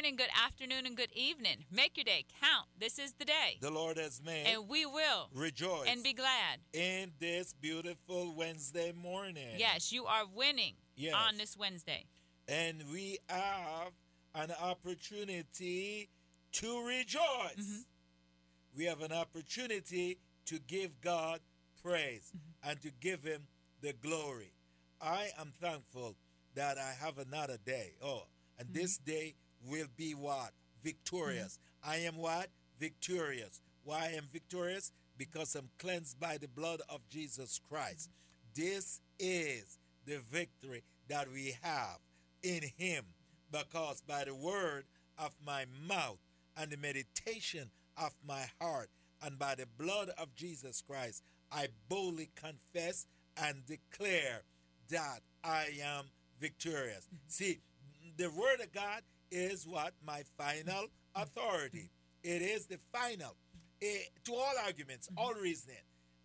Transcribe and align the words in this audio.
morning, 0.00 0.16
good 0.16 0.30
afternoon, 0.46 0.86
and 0.86 0.96
good 0.96 1.12
evening. 1.14 1.56
Make 1.70 1.98
your 1.98 2.04
day 2.04 2.24
count. 2.40 2.68
This 2.78 2.98
is 2.98 3.12
the 3.18 3.26
day 3.26 3.58
the 3.60 3.70
Lord 3.70 3.98
has 3.98 4.22
made. 4.24 4.46
And 4.46 4.66
we 4.66 4.86
will 4.86 5.28
rejoice 5.34 5.88
and 5.88 6.02
be 6.02 6.14
glad 6.14 6.60
in 6.72 7.12
this 7.20 7.52
beautiful 7.52 8.34
Wednesday 8.34 8.92
morning. 8.92 9.58
Yes, 9.58 9.92
you 9.92 10.06
are 10.06 10.22
winning 10.34 10.76
yes. 10.96 11.12
on 11.12 11.36
this 11.36 11.54
Wednesday. 11.54 12.06
And 12.48 12.82
we 12.90 13.18
have 13.28 13.92
an 14.34 14.52
opportunity 14.62 16.08
to 16.52 16.86
rejoice. 16.86 17.20
Mm-hmm. 17.60 18.78
We 18.78 18.84
have 18.86 19.02
an 19.02 19.12
opportunity 19.12 20.16
to 20.46 20.58
give 20.60 20.98
God 21.02 21.40
praise 21.84 22.32
mm-hmm. 22.34 22.70
and 22.70 22.80
to 22.80 22.90
give 23.02 23.22
Him 23.22 23.42
the 23.82 23.92
glory. 23.92 24.54
I 24.98 25.28
am 25.38 25.52
thankful 25.60 26.16
that 26.54 26.78
I 26.78 26.94
have 27.04 27.18
another 27.18 27.58
day. 27.62 27.96
Oh, 28.02 28.22
and 28.58 28.68
mm-hmm. 28.68 28.80
this 28.80 28.96
day 28.96 29.34
will 29.68 29.86
be 29.96 30.12
what? 30.12 30.52
Victorious. 30.82 31.58
Mm-hmm. 31.84 31.90
I 31.90 31.96
am 32.06 32.16
what? 32.16 32.48
Victorious. 32.78 33.60
Why 33.84 34.10
I 34.12 34.16
am 34.16 34.28
victorious? 34.32 34.92
Because 35.16 35.54
I'm 35.54 35.70
cleansed 35.78 36.18
by 36.18 36.38
the 36.38 36.48
blood 36.48 36.80
of 36.88 37.08
Jesus 37.08 37.60
Christ. 37.68 38.10
This 38.54 39.00
is 39.18 39.78
the 40.06 40.18
victory 40.30 40.82
that 41.08 41.30
we 41.30 41.56
have 41.62 41.98
in 42.42 42.62
Him. 42.76 43.04
Because 43.50 44.02
by 44.06 44.24
the 44.24 44.34
word 44.34 44.84
of 45.18 45.34
my 45.44 45.64
mouth 45.86 46.18
and 46.56 46.70
the 46.70 46.76
meditation 46.76 47.70
of 47.96 48.14
my 48.26 48.46
heart 48.60 48.90
and 49.22 49.38
by 49.38 49.54
the 49.54 49.66
blood 49.78 50.10
of 50.18 50.34
Jesus 50.34 50.82
Christ, 50.86 51.22
I 51.52 51.68
boldly 51.88 52.30
confess 52.34 53.06
and 53.36 53.66
declare 53.66 54.42
that 54.90 55.20
I 55.44 55.66
am 55.82 56.06
victorious. 56.40 57.06
Mm-hmm. 57.06 57.16
See, 57.28 57.60
the 58.16 58.30
word 58.30 58.60
of 58.60 58.72
God 58.72 59.02
is 59.30 59.66
what? 59.66 59.92
My 60.04 60.22
final 60.36 60.86
authority. 61.14 61.90
It 62.22 62.42
is 62.42 62.66
the 62.66 62.78
final. 62.92 63.36
It, 63.80 64.02
eh, 64.06 64.20
to 64.24 64.34
all 64.34 64.54
arguments, 64.64 65.08
mm-hmm. 65.08 65.18
all 65.18 65.34
reasoning. 65.34 65.76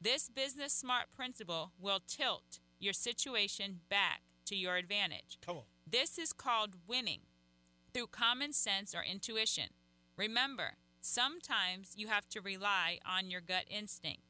This 0.03 0.29
business 0.29 0.73
smart 0.73 1.11
principle 1.15 1.73
will 1.79 1.99
tilt 2.07 2.59
your 2.79 2.93
situation 2.93 3.81
back 3.87 4.21
to 4.45 4.55
your 4.55 4.75
advantage. 4.75 5.37
Come 5.45 5.57
on. 5.57 5.63
This 5.85 6.17
is 6.17 6.33
called 6.33 6.73
winning 6.87 7.21
through 7.93 8.07
common 8.07 8.51
sense 8.51 8.95
or 8.95 9.03
intuition. 9.03 9.69
Remember, 10.17 10.77
sometimes 11.01 11.93
you 11.95 12.07
have 12.07 12.27
to 12.29 12.41
rely 12.41 12.97
on 13.05 13.29
your 13.29 13.41
gut 13.41 13.65
instinct. 13.69 14.23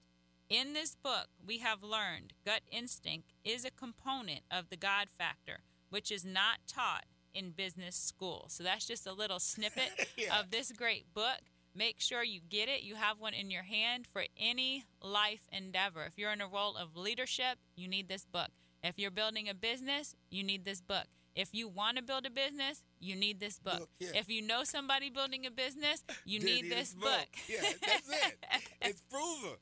In 0.50 0.74
this 0.74 0.98
book, 1.02 1.28
we 1.46 1.59
have 1.59 1.82
learned 1.82 2.34
gut 2.46 2.64
instinct 2.70 3.32
is 3.46 3.64
a 3.64 3.72
component 3.72 4.42
of 4.52 4.70
the 4.70 4.76
God 4.76 5.08
factor, 5.09 5.59
which 5.90 6.12
is 6.12 6.26
not 6.26 6.58
taught 6.68 7.06
in 7.34 7.52
business 7.52 7.96
school. 7.96 8.48
So 8.50 8.62
that's 8.62 8.86
just 8.86 9.08
a 9.08 9.14
little 9.14 9.40
snippet 9.40 10.09
yeah. 10.18 10.38
of 10.38 10.52
this 10.52 10.74
great 10.74 11.14
book. 11.14 11.40
Make 11.74 12.02
sure 12.02 12.24
you 12.24 12.42
get 12.50 12.68
it. 12.68 12.84
You 12.84 12.96
have 12.96 13.20
one 13.20 13.34
in 13.34 13.50
your 13.50 13.64
hand 13.64 14.06
for 14.12 14.24
any 14.38 14.86
life 15.02 15.48
endeavor. 15.52 16.04
If 16.04 16.18
you're 16.18 16.32
in 16.32 16.42
a 16.42 16.48
role 16.48 16.76
of 16.76 16.98
leadership, 16.98 17.59
you 17.76 17.88
need 17.88 18.09
this 18.09 18.26
book. 18.26 18.50
If 18.84 19.00
you're 19.00 19.12
building 19.12 19.48
a 19.48 19.54
business, 19.54 20.16
you 20.30 20.44
need 20.44 20.66
this 20.66 20.82
book. 20.82 21.06
If 21.34 21.54
you 21.54 21.70
want 21.70 21.96
to 21.96 22.04
build 22.04 22.26
a 22.26 22.30
business, 22.30 22.84
you 23.00 23.16
need 23.16 23.40
this 23.40 23.58
book. 23.58 23.88
yeah. 24.00 24.09
If 24.16 24.28
you 24.28 24.42
know 24.42 24.66
somebody 24.66 25.09
building 25.09 25.46
a 25.46 25.52
business, 25.52 26.04
you 26.26 26.40
need 26.40 26.70
this 26.70 26.94
book. 26.94 27.04
book. 27.04 27.28
Yeah, 27.48 27.62
that's 27.62 28.09
it. 28.09 28.38
it's 28.82 29.02
proven. 29.09 29.58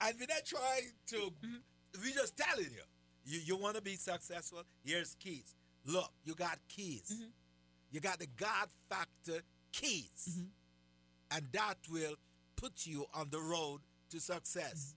I 0.00 0.12
mean, 0.12 0.28
I 0.30 0.40
try 0.46 0.80
to, 1.08 1.16
mm-hmm. 1.16 2.02
we 2.02 2.12
just 2.12 2.34
telling 2.36 2.70
you, 2.70 2.82
you, 3.24 3.40
you 3.44 3.56
want 3.56 3.76
to 3.76 3.82
be 3.82 3.96
successful? 3.96 4.62
Here's 4.84 5.14
keys. 5.16 5.54
Look, 5.84 6.10
you 6.24 6.34
got 6.34 6.58
keys. 6.68 7.12
Mm-hmm. 7.12 7.30
You 7.90 8.00
got 8.00 8.18
the 8.18 8.26
God 8.38 8.68
factor 8.88 9.42
keys. 9.72 10.30
Mm-hmm 10.30 10.46
and 11.30 11.46
that 11.52 11.78
will 11.90 12.14
put 12.56 12.86
you 12.86 13.06
on 13.14 13.28
the 13.30 13.40
road 13.40 13.80
to 14.10 14.20
success. 14.20 14.94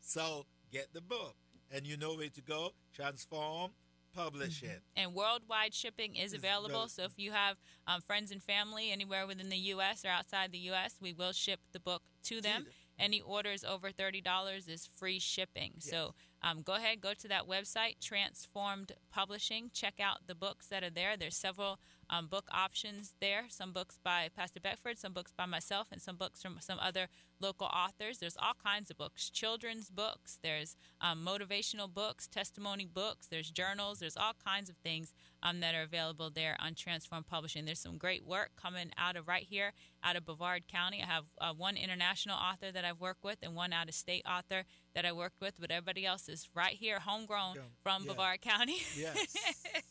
So 0.00 0.46
get 0.72 0.92
the 0.92 1.00
book, 1.00 1.34
and 1.70 1.86
you 1.86 1.96
know 1.96 2.14
where 2.14 2.28
to 2.28 2.40
go. 2.40 2.70
Transform 2.94 3.72
Publishing. 4.14 4.68
Mm-hmm. 4.70 4.76
And 4.96 5.14
worldwide 5.14 5.74
shipping 5.74 6.16
is 6.16 6.32
available. 6.32 6.88
So 6.88 7.04
if 7.04 7.18
you 7.18 7.32
have 7.32 7.56
um, 7.86 8.00
friends 8.00 8.30
and 8.30 8.42
family 8.42 8.90
anywhere 8.90 9.26
within 9.26 9.48
the 9.48 9.56
U.S. 9.56 10.04
or 10.04 10.08
outside 10.08 10.50
the 10.50 10.58
U.S., 10.58 10.96
we 11.00 11.12
will 11.12 11.32
ship 11.32 11.60
the 11.72 11.78
book 11.78 12.02
to 12.24 12.40
them. 12.40 12.66
Any 12.98 13.20
orders 13.20 13.62
over 13.62 13.90
$30 13.90 14.68
is 14.68 14.86
free 14.86 15.20
shipping. 15.20 15.74
Yes. 15.76 15.90
So 15.90 16.14
um, 16.42 16.62
go 16.62 16.74
ahead, 16.74 17.00
go 17.00 17.12
to 17.14 17.28
that 17.28 17.46
website, 17.46 18.00
Transformed 18.00 18.92
Publishing. 19.12 19.70
Check 19.72 20.00
out 20.02 20.26
the 20.26 20.34
books 20.34 20.66
that 20.66 20.82
are 20.82 20.90
there. 20.90 21.16
There's 21.16 21.36
several 21.36 21.78
um, 22.10 22.26
book 22.26 22.48
options 22.52 23.14
there. 23.20 23.44
Some 23.48 23.72
books 23.72 23.98
by 24.02 24.28
Pastor 24.34 24.60
Beckford, 24.60 24.98
some 24.98 25.12
books 25.12 25.32
by 25.36 25.46
myself, 25.46 25.88
and 25.92 26.00
some 26.00 26.16
books 26.16 26.42
from 26.42 26.58
some 26.60 26.78
other 26.80 27.08
local 27.40 27.66
authors. 27.66 28.18
There's 28.18 28.36
all 28.36 28.54
kinds 28.62 28.90
of 28.90 28.98
books 28.98 29.30
children's 29.30 29.90
books, 29.90 30.38
there's 30.42 30.76
um, 31.00 31.24
motivational 31.24 31.92
books, 31.92 32.26
testimony 32.26 32.86
books, 32.86 33.26
there's 33.28 33.50
journals, 33.50 34.00
there's 34.00 34.16
all 34.16 34.32
kinds 34.44 34.68
of 34.68 34.76
things 34.76 35.12
um, 35.42 35.60
that 35.60 35.74
are 35.74 35.82
available 35.82 36.30
there 36.30 36.56
on 36.60 36.74
Transform 36.74 37.24
Publishing. 37.24 37.64
There's 37.64 37.80
some 37.80 37.98
great 37.98 38.26
work 38.26 38.50
coming 38.60 38.90
out 38.96 39.16
of 39.16 39.28
right 39.28 39.46
here, 39.48 39.72
out 40.02 40.16
of 40.16 40.24
Brevard 40.24 40.66
County. 40.68 41.02
I 41.02 41.06
have 41.06 41.24
uh, 41.40 41.52
one 41.56 41.76
international 41.76 42.36
author 42.36 42.72
that 42.72 42.84
I've 42.84 43.00
worked 43.00 43.24
with 43.24 43.38
and 43.42 43.54
one 43.54 43.72
out 43.72 43.88
of 43.88 43.94
state 43.94 44.24
author 44.28 44.64
that 44.94 45.04
I 45.04 45.12
worked 45.12 45.40
with, 45.40 45.54
but 45.60 45.70
everybody 45.70 46.04
else 46.04 46.28
is 46.28 46.48
right 46.54 46.74
here, 46.74 46.98
homegrown 46.98 47.56
from 47.82 48.02
yeah. 48.02 48.06
Brevard 48.06 48.40
County. 48.40 48.78
Yes. 48.96 49.36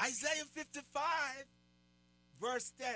Isaiah 0.00 0.44
55, 0.52 0.84
verse 2.40 2.72
10. 2.80 2.88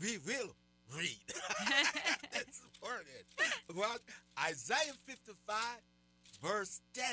We 0.00 0.18
will 0.18 0.54
read. 0.96 1.20
That's 2.32 2.62
important. 2.62 3.08
What? 3.74 4.00
Isaiah 4.42 4.94
55, 5.06 5.56
verse 6.42 6.80
10. 6.94 7.04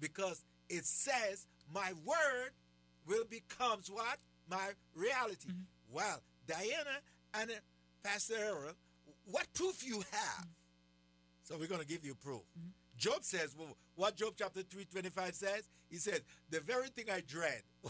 Because 0.00 0.42
it 0.68 0.86
says, 0.86 1.46
My 1.72 1.92
word 2.04 2.50
will 3.06 3.24
become 3.28 3.80
what? 3.90 4.18
My 4.48 4.70
reality. 4.94 5.48
Mm-hmm. 5.48 5.94
Well, 5.94 6.22
Diana 6.46 6.98
and 7.34 7.50
Pastor 8.02 8.34
Errol, 8.38 8.72
what 9.24 9.46
proof 9.54 9.86
you 9.86 10.02
have? 10.10 10.46
So 11.42 11.56
we're 11.58 11.66
going 11.66 11.80
to 11.80 11.86
give 11.86 12.04
you 12.04 12.14
proof. 12.14 12.42
Mm-hmm. 12.58 12.68
Job 12.96 13.24
says, 13.24 13.54
well, 13.58 13.76
what 14.00 14.16
Job 14.16 14.32
chapter 14.34 14.62
325 14.62 15.34
says? 15.34 15.68
He 15.90 15.96
says, 15.96 16.22
the 16.48 16.60
very 16.60 16.88
thing 16.88 17.04
I 17.12 17.20
dread, 17.20 17.60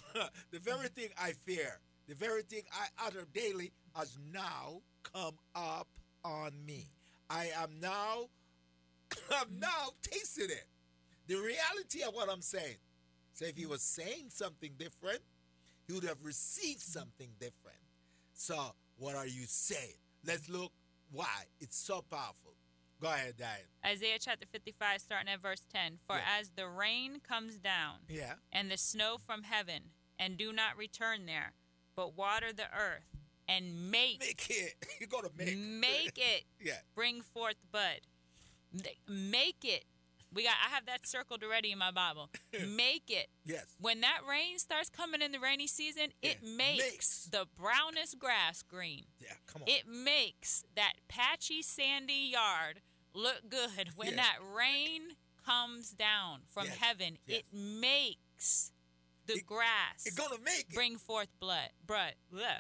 the 0.51 0.59
very 0.59 0.89
mm-hmm. 0.89 1.01
thing 1.01 1.09
I 1.17 1.31
fear, 1.31 1.79
the 2.09 2.17
very 2.17 2.43
thing 2.43 2.62
I 2.73 3.07
utter 3.07 3.27
daily 3.33 3.71
has 3.95 4.19
now 4.33 4.83
come 5.05 5.39
up 5.55 5.87
on 6.25 6.51
me. 6.67 6.87
I 7.31 7.51
am 7.62 7.71
now, 7.81 8.27
I'm 9.31 9.47
mm-hmm. 9.47 9.61
now 9.61 9.91
tasting 10.03 10.51
it. 10.51 10.67
The 11.29 11.37
reality 11.37 12.03
of 12.05 12.12
what 12.12 12.29
I'm 12.29 12.43
saying. 12.43 12.79
So 13.33 13.45
if 13.45 13.57
he 13.57 13.67
was 13.67 13.81
saying 13.81 14.31
something 14.31 14.73
different, 14.79 15.21
he 15.87 15.93
would 15.93 16.03
have 16.03 16.19
received 16.25 16.81
something 16.81 17.29
different. 17.39 17.79
So 18.35 18.75
what 18.99 19.15
are 19.15 19.29
you 19.29 19.45
saying? 19.47 19.95
Let's 20.27 20.49
look 20.49 20.73
why 21.12 21.45
it's 21.61 21.77
so 21.77 22.03
powerful. 22.11 22.50
Go 23.00 23.08
ahead, 23.08 23.35
Diane. 23.38 23.58
Isaiah 23.85 24.19
chapter 24.20 24.47
55, 24.50 25.00
starting 25.00 25.32
at 25.32 25.41
verse 25.41 25.62
10. 25.73 25.99
For 26.06 26.17
yeah. 26.17 26.38
as 26.38 26.50
the 26.50 26.69
rain 26.69 27.20
comes 27.26 27.56
down, 27.56 28.00
yeah. 28.08 28.35
and 28.52 28.70
the 28.70 28.76
snow 28.76 29.17
from 29.19 29.44
heaven, 29.44 29.91
and 30.19 30.37
do 30.37 30.52
not 30.52 30.76
return 30.76 31.26
there, 31.26 31.52
but 31.97 32.17
water 32.17 32.52
the 32.52 32.64
earth, 32.64 33.06
and 33.49 33.91
make 33.91 34.20
make 34.20 34.47
it. 34.50 34.75
You 35.00 35.06
gotta 35.06 35.31
make 35.37 35.56
make 35.56 36.19
it. 36.19 36.44
yeah. 36.61 36.75
Bring 36.94 37.23
forth 37.23 37.56
bud. 37.73 38.00
Make 39.08 39.64
it 39.64 39.85
we 40.35 40.44
got 40.44 40.55
I 40.64 40.75
have 40.75 40.87
that 40.87 41.06
circled 41.06 41.43
already 41.43 41.73
in 41.73 41.79
my 41.79 41.91
Bible. 41.91 42.31
Make 42.69 43.05
it. 43.08 43.29
Yes. 43.44 43.67
When 43.81 44.00
that 44.02 44.20
rain 44.29 44.58
starts 44.58 44.88
coming 44.88 45.23
in 45.23 45.32
the 45.32 45.41
rainy 45.41 45.67
season, 45.67 46.08
yeah. 46.23 46.31
it 46.31 46.38
makes, 46.43 46.79
makes, 46.79 47.29
the 47.31 47.47
brownest 47.56 48.19
grass 48.19 48.62
green. 48.62 49.05
Yeah, 49.20 49.32
come 49.47 49.62
on. 49.62 49.69
It 49.69 49.85
makes 49.88 50.64
that 50.76 50.94
patchy 51.08 51.62
sandy 51.62 52.31
yard 52.32 52.81
look 53.15 53.43
good 53.49 53.91
when 53.97 54.11
yeah. 54.11 54.17
that 54.17 54.39
rain 54.55 55.03
comes 55.45 55.91
down 55.91 56.41
from 56.49 56.67
yes. 56.67 56.77
heaven. 56.77 57.19
Yes. 57.27 57.39
It 57.39 57.45
makes 57.53 58.73
the 59.27 59.35
it, 59.35 59.47
grass. 59.47 60.05
It's 60.05 60.17
gonna 60.17 60.41
make 60.45 60.67
it. 60.71 60.75
bring 60.75 60.97
forth 60.97 61.29
blood, 61.41 61.71
blood, 61.87 62.15
bud, 62.33 62.55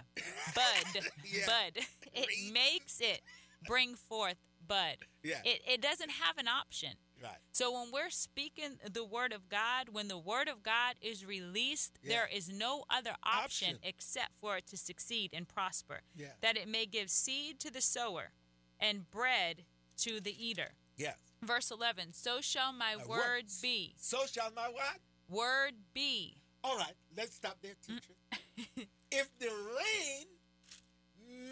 bud. 0.54 1.84
It 2.12 2.52
makes 2.52 3.00
it 3.00 3.22
bring 3.66 3.94
forth 3.94 4.36
bud. 4.66 4.96
Yeah. 5.22 5.40
It 5.44 5.62
it 5.66 5.80
doesn't 5.80 6.10
have 6.10 6.38
an 6.38 6.48
option. 6.48 6.94
Right. 7.22 7.36
So 7.52 7.72
when 7.72 7.90
we're 7.92 8.08
speaking 8.08 8.78
the 8.90 9.04
word 9.04 9.34
of 9.34 9.50
God, 9.50 9.90
when 9.92 10.08
the 10.08 10.18
word 10.18 10.48
of 10.48 10.62
God 10.62 10.94
is 11.02 11.26
released, 11.26 11.98
yeah. 12.02 12.14
there 12.14 12.28
is 12.34 12.48
no 12.48 12.84
other 12.88 13.14
option, 13.22 13.74
option, 13.74 13.78
except 13.82 14.38
for 14.40 14.56
it 14.56 14.66
to 14.68 14.78
succeed 14.78 15.30
and 15.34 15.46
prosper. 15.46 16.00
Yeah. 16.16 16.28
That 16.40 16.56
it 16.56 16.66
may 16.66 16.86
give 16.86 17.10
seed 17.10 17.60
to 17.60 17.70
the 17.70 17.82
sower 17.82 18.32
and 18.80 19.10
bread 19.10 19.64
to 20.04 20.20
the 20.20 20.34
eater. 20.44 20.72
Yes. 20.96 21.16
Verse 21.42 21.70
11, 21.70 22.12
so 22.12 22.40
shall 22.40 22.72
my, 22.72 22.96
my 22.96 23.06
word 23.06 23.18
words. 23.18 23.60
be. 23.60 23.94
So 23.96 24.18
shall 24.30 24.50
my 24.54 24.68
what? 24.68 24.98
Word 25.28 25.74
be. 25.94 26.36
All 26.62 26.76
right, 26.76 26.94
let's 27.16 27.34
stop 27.34 27.56
there, 27.62 27.72
mm. 27.88 28.00
teacher. 28.00 28.88
if 29.10 29.28
the 29.38 29.48
rain 29.48 30.26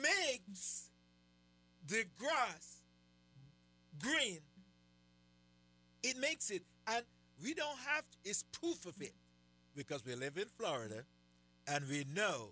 makes 0.03 0.91
the 1.87 2.05
grass 2.19 2.83
green 3.99 4.41
it 6.03 6.17
makes 6.19 6.51
it, 6.51 6.63
and 6.87 7.05
we 7.43 7.55
don't 7.55 7.79
have, 7.87 8.03
to, 8.11 8.17
it's 8.25 8.45
proof 8.45 8.87
of 8.87 9.01
it 9.01 9.15
because 9.77 10.05
we 10.05 10.15
live 10.15 10.37
in 10.37 10.47
Florida 10.59 11.05
and 11.67 11.85
we 11.89 12.05
know 12.15 12.51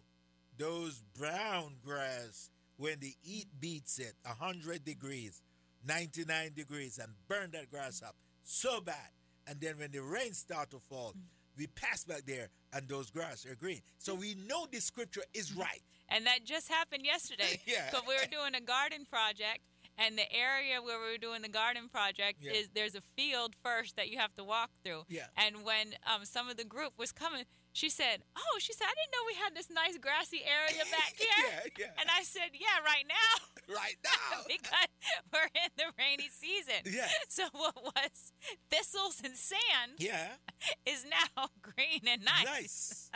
those 0.58 1.02
brown 1.19 1.75
grass, 1.84 2.50
when 2.76 2.98
the 3.00 3.14
heat 3.22 3.46
beats 3.58 3.98
it 3.98 4.14
100 4.25 4.84
degrees, 4.84 5.40
99 5.86 6.52
degrees, 6.54 6.98
and 6.98 7.12
burn 7.28 7.50
that 7.52 7.70
grass 7.70 8.02
up 8.02 8.16
so 8.42 8.80
bad. 8.80 9.10
And 9.46 9.60
then 9.60 9.78
when 9.78 9.92
the 9.92 10.02
rain 10.02 10.32
start 10.32 10.70
to 10.70 10.78
fall, 10.78 11.14
we 11.56 11.66
pass 11.68 12.04
back 12.04 12.22
there 12.26 12.48
and 12.72 12.88
those 12.88 13.10
grass 13.10 13.46
are 13.46 13.54
green. 13.54 13.80
So 13.98 14.14
we 14.14 14.34
know 14.46 14.66
the 14.70 14.80
scripture 14.80 15.22
is 15.34 15.54
right. 15.54 15.82
And 16.08 16.26
that 16.26 16.44
just 16.44 16.68
happened 16.68 17.04
yesterday. 17.04 17.60
yeah. 17.66 17.90
Because 17.90 18.06
we 18.06 18.14
were 18.14 18.30
doing 18.30 18.54
a 18.54 18.60
garden 18.60 19.06
project 19.10 19.60
and 19.98 20.18
the 20.18 20.30
area 20.32 20.82
where 20.82 21.00
we 21.00 21.12
were 21.12 21.18
doing 21.18 21.42
the 21.42 21.48
garden 21.48 21.88
project 21.88 22.38
yeah. 22.40 22.52
is 22.52 22.68
there's 22.74 22.94
a 22.94 23.02
field 23.16 23.54
first 23.64 23.96
that 23.96 24.08
you 24.08 24.18
have 24.18 24.34
to 24.34 24.44
walk 24.44 24.70
through. 24.84 25.04
Yeah. 25.08 25.26
And 25.36 25.64
when 25.64 25.94
um, 26.06 26.24
some 26.24 26.48
of 26.48 26.56
the 26.56 26.64
group 26.64 26.92
was 26.98 27.12
coming, 27.12 27.44
she 27.72 27.90
said, 27.90 28.22
"Oh, 28.36 28.56
she 28.58 28.72
said 28.72 28.84
I 28.84 28.94
didn't 28.96 29.12
know 29.12 29.24
we 29.26 29.34
had 29.36 29.54
this 29.54 29.68
nice 29.68 29.98
grassy 29.98 30.40
area 30.44 30.84
back 30.90 31.12
here." 31.18 31.28
yeah, 31.44 31.86
yeah. 31.86 32.00
And 32.00 32.08
I 32.08 32.22
said, 32.22 32.52
"Yeah, 32.54 32.80
right 32.84 33.04
now." 33.08 33.46
Right 33.68 33.96
now. 34.04 34.42
because 34.46 34.88
we're 35.32 35.50
in 35.54 35.70
the 35.76 35.84
rainy 35.98 36.28
season. 36.30 36.82
Yeah. 36.84 37.08
So 37.28 37.44
what 37.52 37.74
was 37.82 38.32
thistles 38.70 39.20
and 39.24 39.34
sand? 39.36 39.98
Yeah. 39.98 40.28
Is 40.86 41.04
now 41.04 41.48
green 41.62 42.00
and 42.08 42.24
nice. 42.24 42.44
Nice. 42.44 43.10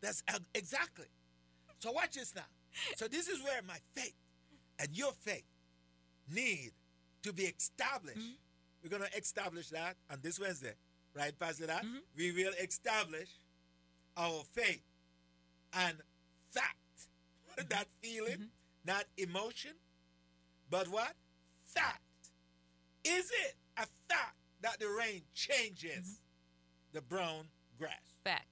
That's 0.00 0.22
exactly. 0.54 1.06
So 1.78 1.92
watch 1.92 2.12
this 2.12 2.34
now. 2.34 2.42
So 2.96 3.08
this 3.08 3.28
is 3.28 3.42
where 3.42 3.60
my 3.66 3.78
faith 3.94 4.14
and 4.78 4.88
your 4.92 5.12
faith 5.12 5.46
need 6.32 6.72
to 7.22 7.32
be 7.32 7.44
established. 7.44 8.18
Mm-hmm. 8.18 8.82
We're 8.82 8.90
going 8.90 9.10
to 9.10 9.18
establish 9.18 9.70
that 9.70 9.96
on 10.10 10.18
this 10.22 10.38
Wednesday, 10.38 10.74
right, 11.14 11.36
Pastor? 11.36 11.66
That 11.66 11.84
mm-hmm. 11.84 11.98
we 12.16 12.32
will 12.32 12.52
establish 12.62 13.28
our 14.16 14.42
faith 14.52 14.82
and 15.72 15.96
fact. 16.50 16.76
that 17.68 17.86
feeling, 18.02 18.32
mm-hmm. 18.32 18.57
Not 18.84 19.04
emotion, 19.16 19.72
but 20.70 20.88
what? 20.88 21.12
Fact. 21.64 22.02
Is 23.04 23.30
it 23.30 23.54
a 23.76 23.86
fact 24.08 24.36
that 24.62 24.78
the 24.80 24.88
rain 24.88 25.22
changes 25.34 25.88
mm-hmm. 25.90 26.94
the 26.94 27.02
brown 27.02 27.46
grass? 27.78 27.92
Fact. 28.24 28.46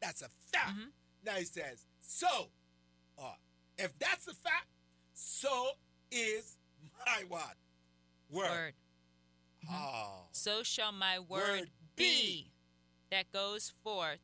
That's 0.00 0.22
a 0.22 0.28
fact. 0.52 0.70
Mm-hmm. 0.70 0.88
Now 1.24 1.32
he 1.32 1.44
says, 1.44 1.84
so, 2.00 2.48
uh, 3.18 3.34
if 3.76 3.98
that's 3.98 4.26
a 4.26 4.34
fact, 4.34 4.66
so 5.12 5.70
is 6.10 6.56
my 7.06 7.24
what? 7.28 7.56
Word. 8.30 8.48
word. 8.48 8.72
Oh. 9.70 10.26
So 10.32 10.62
shall 10.62 10.92
my 10.92 11.18
word, 11.18 11.28
word 11.28 11.70
be, 11.96 12.04
be 12.04 12.50
that 13.10 13.30
goes 13.32 13.72
forth 13.82 14.20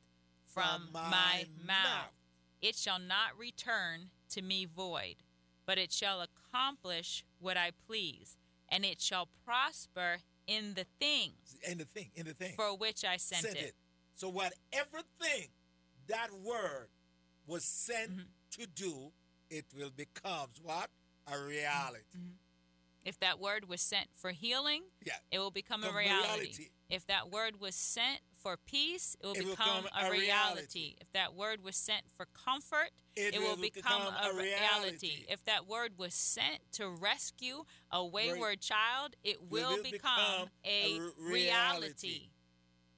from, 0.47 0.65
from 0.65 0.89
my, 0.93 1.01
my 1.11 1.45
mouth. 1.67 1.85
mouth. 1.85 2.13
It 2.63 2.75
shall 2.77 2.99
not 2.99 3.39
return 3.39 4.11
to 4.31 4.43
me 4.43 4.65
void, 4.65 5.17
but 5.67 5.79
it 5.79 5.93
shall 5.93 6.23
accomplish 6.23 7.25
what 7.39 7.57
I 7.57 7.73
please, 7.87 8.37
and 8.69 8.85
it 8.85 9.01
shall 9.01 9.29
prosper 9.45 10.19
in 10.47 10.75
the 10.75 10.87
thing. 11.01 11.33
In 11.69 11.79
the 11.79 11.85
thing, 11.85 12.11
in 12.15 12.27
the 12.27 12.35
thing. 12.35 12.55
For 12.57 12.77
which 12.77 13.05
I 13.05 13.17
sent, 13.17 13.43
sent 13.43 13.57
it. 13.57 13.65
it. 13.65 13.75
So 14.15 14.29
whatever 14.29 15.03
thing 15.21 15.49
that 16.09 16.29
word 16.33 16.89
was 17.47 17.65
sent 17.65 18.11
mm-hmm. 18.11 18.63
to 18.63 18.67
do, 18.67 19.13
it 19.51 19.67
will 19.77 19.91
become 19.91 20.49
what? 20.63 20.89
A 21.31 21.39
reality. 21.39 22.05
Mm-hmm. 22.17 22.31
If 23.05 23.21
that 23.21 23.39
word 23.39 23.69
was 23.69 23.81
sent 23.81 24.09
for 24.15 24.31
healing, 24.31 24.83
yeah. 25.05 25.15
it 25.31 25.39
will 25.39 25.53
become 25.53 25.85
a 25.85 25.93
reality. 25.93 26.41
reality. 26.41 26.69
If 26.91 27.07
that 27.07 27.31
word 27.31 27.61
was 27.61 27.77
sent 27.77 28.21
for 28.47 28.57
peace, 28.65 29.17
it 29.21 29.27
will 29.27 29.33
it 29.33 29.45
become 29.45 29.83
will 29.83 29.91
a, 30.01 30.07
a 30.07 30.11
reality. 30.11 30.21
reality. 30.21 30.95
If 31.01 31.13
that 31.15 31.35
word 31.35 31.65
was 31.65 31.75
sent 31.75 32.03
for 32.17 32.27
comfort, 32.27 32.91
it, 33.17 33.35
it 33.35 33.41
will, 33.41 33.57
will, 33.57 33.57
become, 33.57 33.83
become 33.83 34.15
a, 34.23 34.37
reality. 34.37 34.47
reality. 34.47 35.27
If 35.29 35.45
that 35.47 35.67
word 35.67 35.95
was 35.99 36.15
sent 36.15 36.61
to 36.75 36.89
rescue 36.89 37.65
a 37.91 38.07
wayward 38.07 38.61
child, 38.61 39.17
it 39.25 39.39
will, 39.51 39.71
will 39.71 39.83
become, 39.83 39.91
become, 39.91 40.49
a, 40.65 41.01
reality. 41.19 41.29
reality. 41.29 42.29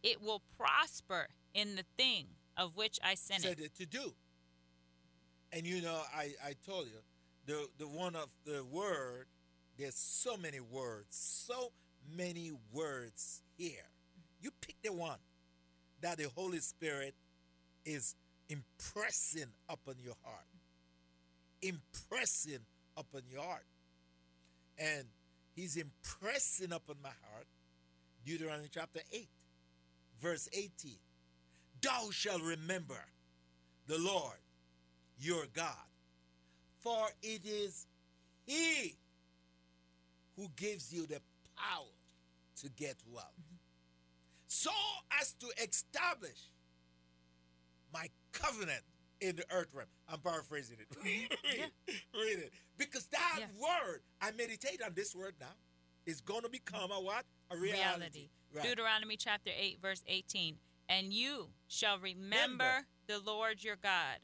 It 0.02 0.20
will 0.20 0.42
prosper 0.58 1.28
in 1.54 1.76
the 1.76 1.84
thing 1.96 2.26
of 2.58 2.76
which 2.76 2.98
I 3.02 3.14
sent 3.14 3.46
it. 3.46 3.58
it 3.58 3.74
to 3.76 3.86
do. 3.86 4.12
And 5.50 5.64
you 5.66 5.80
know, 5.80 6.02
I, 6.14 6.34
I 6.44 6.56
told 6.66 6.88
you, 6.88 7.00
the, 7.46 7.66
the 7.78 7.88
one 7.88 8.14
of 8.14 8.28
the 8.44 8.62
word 8.70 9.28
there's 9.78 9.94
so 9.94 10.36
many 10.36 10.60
words, 10.60 11.06
so 11.46 11.72
many 12.14 12.50
words 12.70 13.40
here. 13.56 13.88
You 14.40 14.50
pick 14.60 14.76
the 14.82 14.92
one 14.92 15.18
that 16.00 16.18
the 16.18 16.28
Holy 16.34 16.58
Spirit 16.58 17.14
is 17.84 18.14
impressing 18.48 19.48
upon 19.68 19.94
your 20.02 20.14
heart. 20.24 20.46
Impressing 21.62 22.60
upon 22.96 23.22
your 23.30 23.42
heart. 23.42 23.66
And 24.78 25.04
he's 25.54 25.76
impressing 25.76 26.72
upon 26.72 26.96
my 27.02 27.08
heart 27.08 27.46
Deuteronomy 28.24 28.68
chapter 28.70 29.00
8, 29.12 29.28
verse 30.20 30.48
18. 30.52 30.92
Thou 31.80 32.10
shalt 32.10 32.42
remember 32.42 33.00
the 33.86 33.98
Lord 33.98 34.36
your 35.18 35.44
God, 35.54 35.74
for 36.80 37.08
it 37.22 37.42
is 37.44 37.86
He 38.46 38.94
who 40.36 40.48
gives 40.56 40.92
you 40.92 41.06
the 41.06 41.20
power 41.56 41.84
to 42.60 42.68
get 42.70 42.96
wealth. 43.10 43.26
So 44.48 44.70
as 45.20 45.34
to 45.34 45.46
establish 45.62 46.50
my 47.92 48.08
covenant 48.32 48.82
in 49.20 49.36
the 49.36 49.44
earth 49.50 49.68
realm. 49.72 49.88
I'm 50.08 50.20
paraphrasing 50.20 50.78
it. 50.80 50.86
read, 51.04 51.28
yeah. 51.56 51.94
read, 52.14 52.38
it. 52.38 52.52
Because 52.76 53.06
that 53.06 53.38
yeah. 53.40 53.46
word, 53.60 54.00
I 54.20 54.30
meditate 54.32 54.80
on 54.84 54.92
this 54.94 55.14
word 55.14 55.34
now. 55.40 55.46
is 56.06 56.20
going 56.20 56.42
to 56.42 56.48
become 56.48 56.90
a 56.90 57.00
what? 57.00 57.24
A 57.50 57.56
reality. 57.56 57.76
reality. 57.76 58.28
Right. 58.54 58.64
Deuteronomy 58.64 59.16
chapter 59.16 59.50
8, 59.56 59.78
verse 59.82 60.02
18. 60.06 60.56
And 60.88 61.12
you 61.12 61.48
shall 61.66 61.98
remember, 61.98 62.64
remember. 62.64 62.86
the 63.06 63.18
Lord 63.18 63.62
your 63.62 63.76
God, 63.76 64.18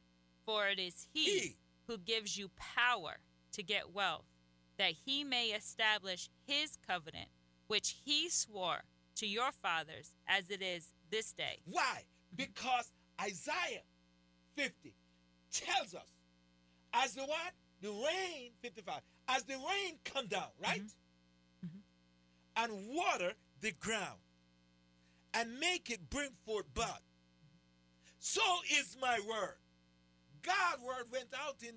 for 0.47 0.69
it 0.69 0.79
is 0.79 1.07
he, 1.13 1.25
he 1.25 1.57
who 1.87 1.99
gives 1.99 2.39
you 2.39 2.51
power 2.57 3.19
to 3.53 3.63
get 3.63 3.93
wealth, 3.93 4.25
that 4.79 4.93
he 5.05 5.25
may 5.25 5.49
establish 5.49 6.31
his 6.47 6.79
covenant, 6.87 7.29
which 7.67 7.97
he 8.05 8.31
swore 8.31 8.85
to 9.17 9.27
your 9.27 9.53
fathers 9.53 10.15
as 10.27 10.51
it 10.51 10.63
is 10.63 10.93
this 11.11 11.33
day. 11.33 11.59
Why? 11.71 12.03
Because 12.35 12.91
Isaiah 13.21 13.85
50 14.57 14.95
tells 15.53 15.95
us 15.95 16.11
as 16.93 17.15
the 17.15 17.23
what? 17.23 17.53
The 17.81 17.91
rain, 17.91 18.51
55, 18.63 19.01
as 19.29 19.43
the 19.45 19.55
rain 19.55 19.99
come 20.05 20.27
down, 20.27 20.49
right? 20.63 20.81
Mm-hmm. 20.81 21.67
Mm-hmm. 21.67 22.65
And 22.65 22.97
water 22.97 23.33
the 23.61 23.73
ground 23.73 24.19
and 25.35 25.59
make 25.59 25.91
it 25.91 26.09
bring 26.09 26.31
forth 26.47 26.73
bud. 26.73 27.01
So 28.21 28.41
is 28.79 28.97
my 29.01 29.19
word. 29.29 29.57
God's 30.43 30.83
word 30.83 31.07
went 31.13 31.29
out 31.35 31.57
in 31.63 31.75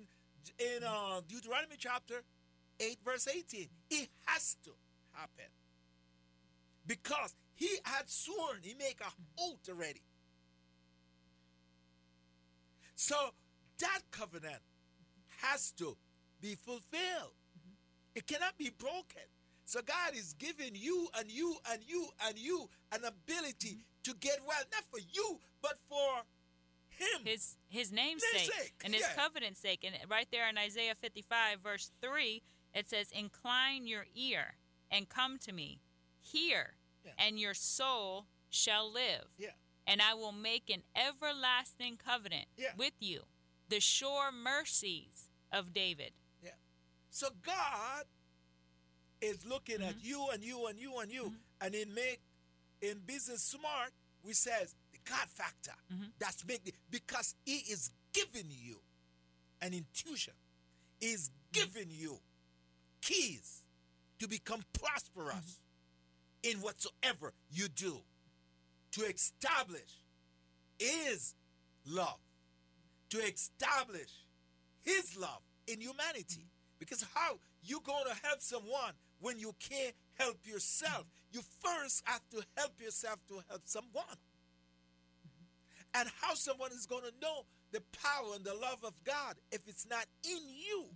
in 0.58 0.82
uh, 0.82 1.20
Deuteronomy 1.28 1.76
chapter 1.76 2.22
8, 2.80 2.98
verse 3.04 3.28
18. 3.28 3.68
It 3.90 4.08
has 4.26 4.56
to 4.64 4.70
happen. 5.12 5.44
Because 6.88 7.36
he 7.54 7.68
had 7.84 8.08
sworn, 8.08 8.58
he 8.62 8.74
make 8.74 9.00
a 9.00 9.40
oath 9.40 9.68
already. 9.68 10.02
So 12.96 13.14
that 13.78 14.00
covenant 14.10 14.62
has 15.42 15.70
to 15.72 15.96
be 16.40 16.56
fulfilled. 16.56 17.34
It 18.14 18.26
cannot 18.26 18.58
be 18.58 18.70
broken. 18.70 19.22
So 19.64 19.80
God 19.82 20.16
is 20.16 20.34
giving 20.38 20.74
you 20.74 21.08
and 21.16 21.30
you 21.30 21.56
and 21.70 21.80
you 21.86 22.08
and 22.26 22.38
you 22.38 22.68
an 22.90 23.04
ability 23.04 23.84
to 24.04 24.14
get 24.18 24.38
well, 24.46 24.62
not 24.72 24.84
for 24.90 24.98
you, 24.98 25.38
but 25.60 25.74
for 25.88 26.22
him. 26.88 27.24
His 27.24 27.56
his 27.68 27.92
name's 27.92 28.22
sake 28.32 28.72
and 28.82 28.94
his 28.94 29.02
yeah. 29.02 29.22
covenant's 29.22 29.60
sake. 29.60 29.84
And 29.84 29.94
right 30.10 30.26
there 30.32 30.48
in 30.48 30.56
Isaiah 30.56 30.94
55, 30.94 31.60
verse 31.60 31.90
3, 32.00 32.42
it 32.74 32.88
says, 32.88 33.08
Incline 33.12 33.86
your 33.86 34.06
ear 34.14 34.54
and 34.90 35.08
come 35.08 35.38
to 35.40 35.52
me. 35.52 35.80
Hear, 36.32 36.74
yeah. 37.04 37.12
and 37.18 37.38
your 37.38 37.54
soul 37.54 38.26
shall 38.50 38.92
live. 38.92 39.26
Yeah. 39.38 39.50
And 39.86 40.02
I 40.02 40.14
will 40.14 40.32
make 40.32 40.68
an 40.68 40.82
everlasting 40.94 41.96
covenant 41.96 42.46
yeah. 42.56 42.68
with 42.76 42.92
you, 43.00 43.22
the 43.68 43.80
sure 43.80 44.30
mercies 44.30 45.30
of 45.50 45.72
David. 45.72 46.12
Yeah. 46.42 46.50
So 47.10 47.28
God 47.44 48.04
is 49.20 49.46
looking 49.46 49.76
mm-hmm. 49.76 49.88
at 49.88 49.96
you 50.04 50.26
and 50.32 50.44
you 50.44 50.66
and 50.66 50.78
you 50.78 50.98
and 50.98 51.10
you, 51.10 51.24
mm-hmm. 51.24 51.66
and 51.66 51.74
in 51.74 51.94
make 51.94 52.20
in 52.82 52.98
business 53.06 53.42
smart, 53.42 53.90
we 54.22 54.34
says 54.34 54.74
the 54.92 54.98
God 55.08 55.28
factor. 55.28 55.72
Mm-hmm. 55.92 56.04
That's 56.18 56.46
make 56.46 56.64
the, 56.64 56.72
because 56.90 57.34
He 57.44 57.56
is 57.72 57.90
giving 58.12 58.50
you 58.50 58.76
an 59.62 59.72
intuition. 59.72 60.34
Is 61.00 61.30
mm-hmm. 61.30 61.64
giving 61.64 61.90
you 61.90 62.18
keys 63.00 63.62
to 64.18 64.28
become 64.28 64.62
prosperous 64.78 65.36
mm-hmm. 65.36 65.67
In 66.42 66.58
whatsoever 66.58 67.32
you 67.50 67.68
do. 67.68 67.98
To 68.92 69.04
establish 69.04 70.02
is 70.80 71.34
love. 71.86 72.18
To 73.10 73.18
establish 73.18 74.10
His 74.82 75.16
love 75.16 75.40
in 75.66 75.80
humanity. 75.80 76.46
Because 76.78 77.04
how 77.14 77.38
you 77.62 77.80
going 77.84 78.04
to 78.04 78.26
help 78.26 78.40
someone 78.40 78.92
when 79.20 79.38
you 79.38 79.54
can't 79.58 79.94
help 80.14 80.38
yourself? 80.44 81.04
You 81.32 81.40
first 81.60 82.02
have 82.04 82.22
to 82.30 82.42
help 82.56 82.80
yourself 82.80 83.18
to 83.28 83.42
help 83.48 83.62
someone. 83.64 84.04
And 85.94 86.08
how 86.20 86.34
someone 86.34 86.70
is 86.72 86.86
going 86.86 87.02
to 87.02 87.12
know 87.20 87.44
the 87.72 87.82
power 88.02 88.34
and 88.34 88.44
the 88.44 88.54
love 88.54 88.84
of 88.84 88.92
God 89.04 89.36
if 89.50 89.66
it's 89.66 89.86
not 89.88 90.06
in 90.24 90.40
you. 90.48 90.86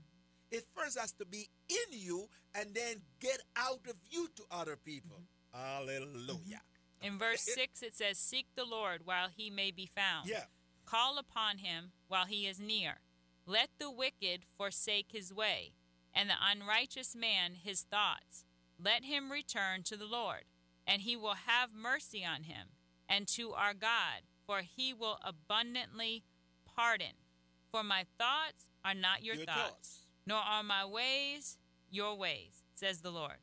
It 0.53 0.65
first 0.77 0.99
has 0.99 1.13
to 1.13 1.25
be 1.25 1.49
in 1.69 1.99
you 1.99 2.29
and 2.55 2.75
then 2.75 2.97
get 3.21 3.41
out 3.57 3.81
of 3.89 3.97
you 4.11 4.29
to 4.37 4.43
other 4.51 4.77
people. 4.77 5.23
Mm-hmm. 5.57 5.89
Hallelujah. 5.89 6.61
In 7.01 7.19
verse 7.19 7.41
6, 7.41 7.83
it 7.83 7.95
says, 7.95 8.19
Seek 8.19 8.47
the 8.55 8.65
Lord 8.65 9.01
while 9.05 9.29
he 9.35 9.51
may 9.51 9.71
be 9.71 9.87
found. 9.87 10.29
Yeah. 10.29 10.45
Call 10.85 11.19
upon 11.19 11.59
him 11.59 11.93
while 12.07 12.27
he 12.27 12.47
is 12.47 12.61
near. 12.61 13.01
Let 13.47 13.71
the 13.79 13.91
wicked 13.91 14.43
forsake 14.57 15.09
his 15.11 15.35
way, 15.35 15.73
and 16.15 16.31
the 16.31 16.35
unrighteous 16.41 17.17
man 17.17 17.55
his 17.55 17.83
thoughts. 17.83 18.45
Let 18.83 19.05
him 19.05 19.33
return 19.33 19.83
to 19.85 19.97
the 19.97 20.07
Lord, 20.07 20.45
and 20.87 21.03
he 21.03 21.17
will 21.17 21.37
have 21.47 21.75
mercy 21.75 22.25
on 22.25 22.45
him, 22.45 22.69
and 23.09 23.27
to 23.29 23.53
our 23.53 23.75
God, 23.75 24.23
for 24.47 24.61
he 24.61 24.93
will 24.93 25.19
abundantly 25.25 26.25
pardon. 26.65 27.15
For 27.71 27.83
my 27.83 28.05
thoughts 28.19 28.71
are 28.85 28.95
not 28.95 29.25
your, 29.25 29.37
your 29.37 29.47
thoughts, 29.47 29.59
thoughts, 29.59 30.02
nor 30.26 30.38
are 30.38 30.62
my 30.62 30.85
ways 30.85 31.59
your 31.91 32.17
ways, 32.17 32.62
says 32.75 33.00
the 33.00 33.11
Lord. 33.11 33.38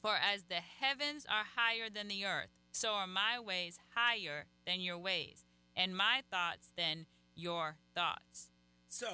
For 0.00 0.14
as 0.14 0.44
the 0.44 0.60
heavens 0.80 1.26
are 1.28 1.44
higher 1.56 1.88
than 1.92 2.08
the 2.08 2.24
earth, 2.24 2.50
so 2.72 2.90
are 2.90 3.06
my 3.06 3.38
ways 3.40 3.78
higher 3.94 4.46
than 4.66 4.80
your 4.80 4.98
ways, 4.98 5.44
and 5.74 5.96
my 5.96 6.22
thoughts 6.30 6.72
than 6.76 7.06
your 7.34 7.76
thoughts. 7.94 8.50
So 8.88 9.06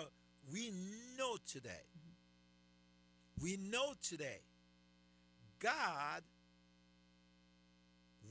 we 0.53 0.73
know 1.17 1.37
today, 1.47 1.87
we 3.41 3.57
know 3.57 3.95
today, 4.03 4.41
God 5.59 6.23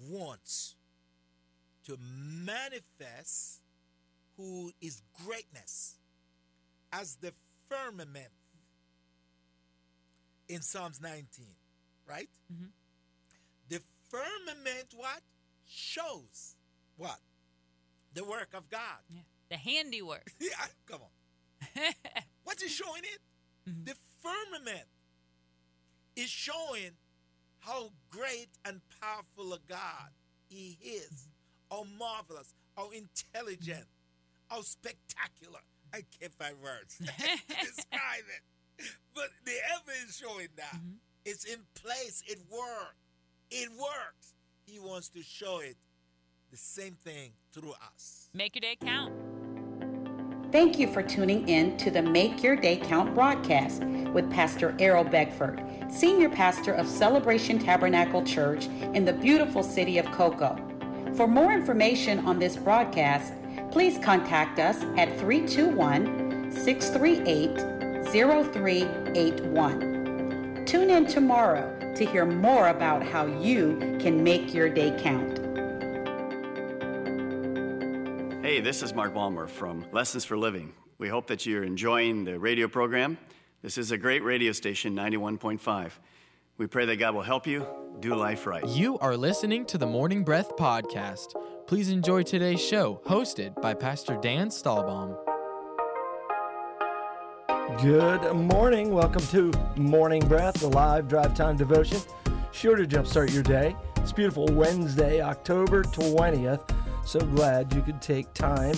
wants 0.10 0.76
to 1.86 1.98
manifest 2.00 3.62
who 4.38 4.72
is 4.82 5.02
greatness 5.26 5.96
as 6.92 7.16
the 7.16 7.34
firmament 7.68 8.32
in 10.50 10.62
Psalms 10.62 11.00
19, 11.00 11.46
right? 12.08 12.28
Mm-hmm. 12.52 12.66
The 13.70 13.80
firmament 14.10 14.94
what? 14.96 15.22
Shows 15.66 16.56
what? 16.98 17.20
The 18.14 18.26
work 18.26 18.50
of 18.56 18.70
God. 18.70 19.00
Yeah. 19.10 19.22
The 19.50 19.58
handiwork. 19.58 20.32
yeah, 20.40 20.50
come 20.88 21.02
on. 21.02 21.94
what 22.44 22.62
is 22.62 22.72
showing 22.72 23.04
it? 23.04 23.70
Mm-hmm. 23.70 23.84
The 23.86 23.96
firmament 24.22 24.88
is 26.16 26.30
showing 26.30 26.92
how 27.60 27.92
great 28.10 28.50
and 28.66 28.82
powerful 29.02 29.54
a 29.54 29.60
God 29.68 30.10
He 30.50 30.78
is, 30.82 31.28
mm-hmm. 31.72 31.78
how 31.78 31.86
marvelous, 31.98 32.54
how 32.76 32.90
intelligent, 32.90 33.86
mm-hmm. 33.86 34.56
how 34.56 34.62
spectacular. 34.62 35.60
I 35.94 36.04
can't 36.20 36.34
find 36.34 36.56
words 36.62 36.98
to 36.98 37.04
describe 37.66 38.26
it. 38.28 38.44
But 39.16 39.30
the 39.44 39.52
evidence 39.76 40.16
showing 40.16 40.48
that 40.56 40.76
mm-hmm. 40.76 40.94
it's 41.26 41.44
in 41.44 41.60
place, 41.76 42.24
it 42.26 42.40
works. 42.50 42.96
It 43.52 43.70
works. 43.72 44.34
He 44.66 44.80
wants 44.80 45.10
to 45.10 45.22
show 45.22 45.60
it 45.60 45.76
the 46.52 46.58
same 46.58 46.94
thing 46.94 47.32
through 47.52 47.74
us. 47.94 48.30
Make 48.34 48.56
your 48.56 48.62
day 48.62 48.78
count. 48.82 49.14
Thank 50.52 50.80
you 50.80 50.88
for 50.88 51.04
tuning 51.04 51.48
in 51.48 51.78
to 51.78 51.92
the 51.92 52.02
Make 52.02 52.42
Your 52.42 52.56
Day 52.56 52.78
Count 52.78 53.14
broadcast 53.14 53.84
with 53.84 54.32
Pastor 54.32 54.76
Errol 54.80 55.04
Beckford, 55.04 55.64
Senior 55.90 56.30
Pastor 56.30 56.74
of 56.74 56.88
Celebration 56.88 57.60
Tabernacle 57.60 58.24
Church 58.24 58.66
in 58.96 59.06
the 59.06 59.14
beautiful 59.14 59.62
city 59.62 60.00
of 60.00 60.08
Cocoa. 60.08 60.58
For 61.16 61.28
more 61.28 61.54
information 61.54 62.26
on 62.26 62.40
this 62.40 62.56
broadcast, 62.56 63.34
please 63.70 64.00
contact 64.04 64.58
us 64.58 64.82
at 64.98 65.20
321 65.20 66.52
638 66.52 67.79
0381. 68.12 70.66
Tune 70.66 70.90
in 70.90 71.06
tomorrow 71.06 71.94
to 71.96 72.06
hear 72.06 72.26
more 72.26 72.70
about 72.70 73.04
how 73.04 73.26
you 73.26 73.98
can 74.00 74.24
make 74.24 74.54
your 74.54 74.70
day 74.70 74.98
count. 75.00 75.38
Hey, 78.44 78.62
this 78.62 78.82
is 78.82 78.94
Mark 78.94 79.14
Balmer 79.14 79.48
from 79.48 79.86
Lessons 79.92 80.26
for 80.26 80.38
Living. 80.38 80.74
We 80.98 81.08
hope 81.08 81.28
that 81.28 81.46
you're 81.46 81.64
enjoying 81.64 82.24
the 82.24 82.40
radio 82.40 82.68
program. 82.68 83.18
This 83.62 83.78
is 83.78 83.92
a 83.92 83.98
great 83.98 84.24
radio 84.24 84.54
station, 84.54 84.96
91.5. 84.96 85.92
We 86.58 86.68
pray 86.68 86.86
that 86.86 86.96
God 86.96 87.14
will 87.14 87.22
help 87.22 87.46
you 87.46 87.66
do 88.00 88.16
life 88.16 88.48
right. 88.48 88.66
You 88.68 88.98
are 89.00 89.16
listening 89.16 89.66
to 89.68 89.78
the 89.78 89.86
Morning 89.86 90.24
Breath 90.24 90.56
Podcast. 90.56 91.36
Please 91.68 91.90
enjoy 91.90 92.24
today's 92.24 92.62
show, 92.62 93.02
hosted 93.06 93.62
by 93.62 93.74
Pastor 93.74 94.18
Dan 94.22 94.50
Stahlbaum. 94.50 95.29
Good 97.78 98.34
morning. 98.34 98.90
Welcome 98.92 99.22
to 99.28 99.54
Morning 99.78 100.28
Breath, 100.28 100.56
the 100.56 100.68
live 100.68 101.08
drive 101.08 101.36
time 101.36 101.56
devotion. 101.56 102.00
Sure 102.52 102.76
to 102.76 102.84
jumpstart 102.84 103.32
your 103.32 103.44
day. 103.44 103.76
It's 103.98 104.12
beautiful 104.12 104.48
Wednesday, 104.48 105.22
October 105.22 105.84
20th. 105.84 106.68
So 107.06 107.20
glad 107.20 107.72
you 107.72 107.84
could 107.84 108.02
take 108.02 108.34
time 108.34 108.76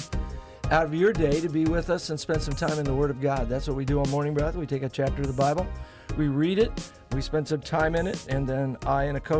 out 0.71 0.85
of 0.85 0.93
your 0.93 1.13
day 1.13 1.39
to 1.39 1.47
be 1.47 1.63
with 1.65 1.89
us 1.89 2.09
and 2.09 2.19
spend 2.19 2.43
some 2.43 2.53
time 2.53 2.77
in 2.79 2.83
the 2.83 2.93
Word 2.93 3.09
of 3.09 3.21
God. 3.21 3.47
That's 3.47 3.65
what 3.65 3.77
we 3.77 3.85
do 3.85 4.01
on 4.01 4.09
Morning 4.09 4.33
Breath. 4.33 4.55
We 4.55 4.67
take 4.67 4.83
a 4.83 4.89
chapter 4.89 5.21
of 5.21 5.27
the 5.27 5.33
Bible, 5.33 5.65
We 6.17 6.27
read 6.27 6.59
it, 6.59 6.91
we 7.13 7.21
spend 7.21 7.47
some 7.47 7.61
time 7.61 7.95
in 7.95 8.07
it, 8.07 8.27
and 8.27 8.45
then 8.45 8.77
I 8.85 9.05
and 9.05 9.15
a 9.15 9.21
co 9.21 9.29